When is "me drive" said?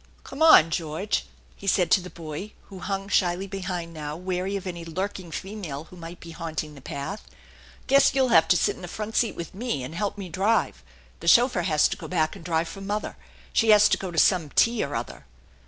10.17-10.81